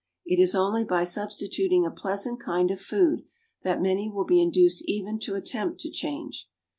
[0.25, 3.21] It is only by substituting a pleasant kind of food,
[3.61, 6.49] that many will be induced even to attempt to change.